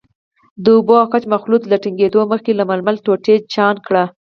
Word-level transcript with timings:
د 0.63 0.65
اوبو 0.75 0.93
او 1.01 1.07
ګچ 1.13 1.23
مخلوط 1.33 1.63
له 1.67 1.75
ټینګېدو 1.83 2.21
مخکې 2.31 2.51
له 2.55 2.63
ململ 2.69 2.95
ټوټې 3.05 3.35
چاڼ 3.53 3.73
کړئ. 3.87 4.05